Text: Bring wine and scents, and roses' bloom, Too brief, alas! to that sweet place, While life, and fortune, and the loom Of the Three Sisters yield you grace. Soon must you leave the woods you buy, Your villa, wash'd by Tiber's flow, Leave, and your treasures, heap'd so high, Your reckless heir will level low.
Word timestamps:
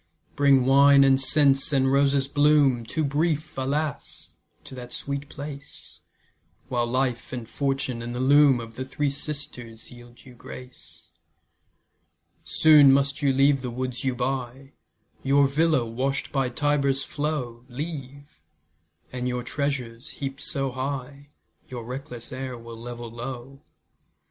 Bring 0.35 0.65
wine 0.65 1.03
and 1.03 1.21
scents, 1.21 1.71
and 1.71 1.91
roses' 1.91 2.27
bloom, 2.27 2.87
Too 2.87 3.05
brief, 3.05 3.55
alas! 3.55 4.35
to 4.63 4.73
that 4.73 4.91
sweet 4.91 5.29
place, 5.29 5.99
While 6.69 6.87
life, 6.87 7.31
and 7.31 7.47
fortune, 7.47 8.01
and 8.01 8.15
the 8.15 8.19
loom 8.19 8.59
Of 8.59 8.77
the 8.77 8.83
Three 8.83 9.11
Sisters 9.11 9.91
yield 9.91 10.25
you 10.25 10.33
grace. 10.33 11.11
Soon 12.43 12.91
must 12.91 13.21
you 13.21 13.31
leave 13.31 13.61
the 13.61 13.69
woods 13.69 14.03
you 14.03 14.15
buy, 14.15 14.73
Your 15.21 15.45
villa, 15.47 15.85
wash'd 15.85 16.31
by 16.31 16.49
Tiber's 16.49 17.03
flow, 17.03 17.63
Leave, 17.69 18.39
and 19.13 19.27
your 19.27 19.43
treasures, 19.43 20.09
heap'd 20.17 20.41
so 20.41 20.71
high, 20.71 21.27
Your 21.69 21.83
reckless 21.85 22.31
heir 22.31 22.57
will 22.57 22.75
level 22.75 23.11
low. 23.11 23.61